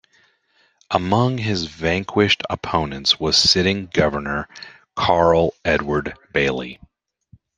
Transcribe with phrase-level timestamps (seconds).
[0.89, 4.47] Among his vanquished opponents was sitting Governor
[4.95, 6.79] Carl Edward Bailey.